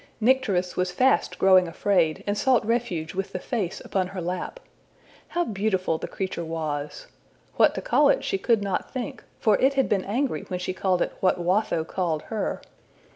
Nycteris 0.19 0.75
was 0.75 0.89
fast 0.91 1.37
growing 1.37 1.67
afraid, 1.67 2.23
and 2.25 2.35
sought 2.35 2.65
refuge 2.65 3.13
with 3.13 3.33
the 3.33 3.37
face 3.39 3.79
upon 3.85 4.07
her 4.07 4.19
lap. 4.19 4.59
How 5.27 5.43
beautiful 5.45 5.99
the 5.99 6.07
creature 6.07 6.43
was! 6.43 7.05
what 7.57 7.75
to 7.75 7.83
call 7.83 8.09
it 8.09 8.23
she 8.23 8.39
could 8.39 8.63
not 8.63 8.91
think, 8.91 9.23
for 9.39 9.59
it 9.59 9.75
had 9.75 9.87
been 9.87 10.03
angry 10.05 10.41
when 10.47 10.57
she 10.59 10.73
called 10.73 11.03
it 11.03 11.13
what 11.19 11.37
Watho 11.39 11.83
called 11.85 12.23
her. 12.33 12.63